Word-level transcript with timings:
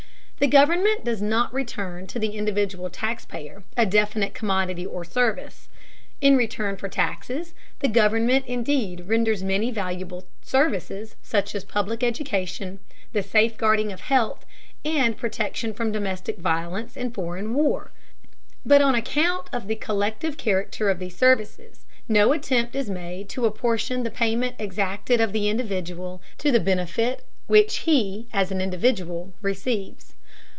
The 0.43 0.47
government 0.47 1.05
does 1.05 1.21
not 1.21 1.53
return 1.53 2.07
to 2.07 2.17
the 2.17 2.29
individual 2.31 2.89
taxpayer 2.89 3.63
a 3.77 3.85
definite 3.85 4.33
commodity 4.33 4.83
or 4.87 5.05
service. 5.05 5.69
In 6.19 6.35
return 6.35 6.77
for 6.77 6.89
taxes 6.89 7.53
the 7.77 7.87
government 7.87 8.47
indeed 8.47 9.07
renders 9.07 9.43
many 9.43 9.69
valuable 9.69 10.25
services, 10.41 11.15
such 11.21 11.53
as 11.53 11.63
public 11.63 12.01
education, 12.03 12.79
the 13.13 13.21
safeguarding 13.21 13.91
of 13.91 13.99
health, 14.01 14.43
and 14.83 15.15
protection 15.15 15.75
from 15.75 15.91
domestic 15.91 16.39
violence 16.39 16.97
and 16.97 17.13
foreign 17.13 17.53
war. 17.53 17.91
But 18.65 18.81
on 18.81 18.95
account 18.95 19.47
of 19.53 19.67
the 19.67 19.75
collective 19.75 20.37
character 20.37 20.89
of 20.89 20.97
these 20.97 21.15
services, 21.15 21.85
no 22.09 22.33
attempt 22.33 22.75
is 22.75 22.89
made 22.89 23.29
to 23.29 23.45
apportion 23.45 24.01
the 24.01 24.09
payment 24.09 24.55
exacted 24.57 25.21
of 25.21 25.33
the 25.33 25.49
individual 25.49 26.19
to 26.39 26.51
the 26.51 26.59
benefit 26.59 27.25
which 27.45 27.75
he 27.85 28.27
as 28.33 28.49
an 28.51 28.59
individual 28.59 29.33
receives. 29.43 30.15